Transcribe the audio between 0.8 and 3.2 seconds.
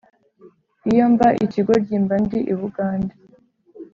iyo mba ikigoryi mba ndi i bugande